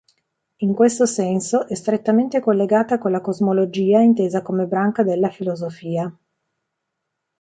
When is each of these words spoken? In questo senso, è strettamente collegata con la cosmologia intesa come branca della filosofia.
In 0.61 0.73
questo 0.73 1.05
senso, 1.05 1.67
è 1.67 1.75
strettamente 1.75 2.39
collegata 2.39 2.97
con 2.97 3.11
la 3.11 3.21
cosmologia 3.21 3.99
intesa 3.99 4.41
come 4.41 4.65
branca 4.65 5.03
della 5.03 5.29
filosofia. 5.29 6.11